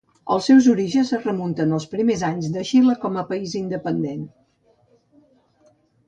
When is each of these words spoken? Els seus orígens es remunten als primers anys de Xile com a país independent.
Els 0.35 0.45
seus 0.49 0.67
orígens 0.69 1.09
es 1.17 1.25
remunten 1.27 1.75
als 1.77 1.85
primers 1.91 2.23
anys 2.29 2.47
de 2.57 2.63
Xile 2.69 2.95
com 3.03 3.19
a 3.19 3.25
país 3.33 3.53
independent. 3.63 4.27